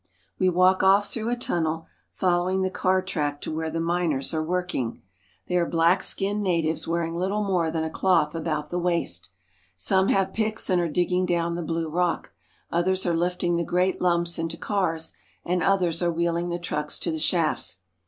[0.37, 3.69] I 300 AFRICA We walk off through a tunnel, following the car track to where
[3.69, 4.99] the miners are working.
[5.45, 9.29] They are black skinned natives wearing little more than a cloth about the waist.
[9.75, 12.31] Some have picks and are digging down the blue rock,
[12.71, 15.13] others are lifting the great lumps into cars,
[15.45, 17.77] and others are wheeling the trucks to the shafts.